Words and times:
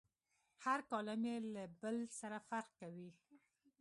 هر 0.63 0.79
کالم 0.89 1.21
یې 1.29 1.37
له 1.53 1.63
بل 1.81 1.95
سره 2.19 2.37
فرق 2.49 2.69
کوي. 2.81 3.09